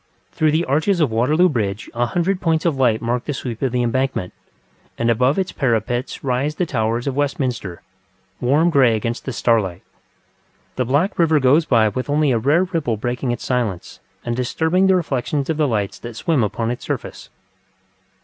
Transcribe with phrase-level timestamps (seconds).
[0.31, 3.71] Through the arches of Waterloo Bridge a hundred points of light mark the sweep of
[3.71, 4.33] the Embankment,
[4.97, 7.83] and above its parapet rise the towers of Westminster,
[8.39, 9.83] warm grey against the starlight.
[10.75, 14.87] The black river goes by with only a rare ripple breaking its silence, and disturbing
[14.87, 17.29] the reflections of the lights that swim upon its surface.